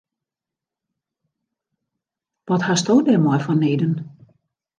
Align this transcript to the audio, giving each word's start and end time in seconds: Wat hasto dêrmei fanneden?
Wat 2.47 2.61
hasto 2.67 2.93
dêrmei 3.05 3.41
fanneden? 3.45 3.93